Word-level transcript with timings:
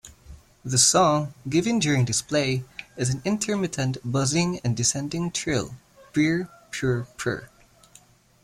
The 0.65 0.79
song, 0.79 1.35
given 1.47 1.77
during 1.77 2.05
display, 2.05 2.63
is 2.97 3.11
an 3.11 3.21
intermittent 3.23 3.97
buzzing 4.03 4.59
and 4.63 4.75
descending 4.75 5.29
trill 5.29 5.75
"preer-prr-prr". 6.11 7.43